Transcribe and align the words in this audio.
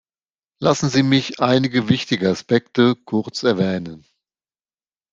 Lassen 0.59 0.89
Sie 0.89 1.03
mich 1.03 1.41
einige 1.41 1.87
wichtige 1.87 2.27
Aspekte 2.31 2.95
kurz 2.95 3.43
erwähnen. 3.43 4.03